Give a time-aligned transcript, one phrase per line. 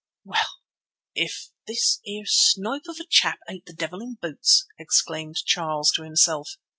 [0.23, 0.49] "Well,
[1.13, 6.01] if this here snipe of a chap ain't the devil in boots!" exclaimed Charles to
[6.01, 6.55] himself.